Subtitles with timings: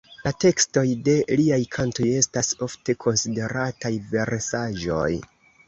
[0.27, 5.09] La tekstoj de liaj kantoj estas ofte konsiderataj versaĵoj.